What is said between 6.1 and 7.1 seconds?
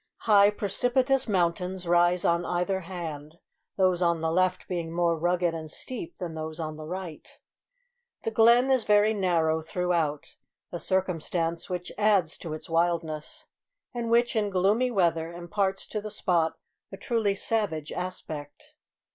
than those on the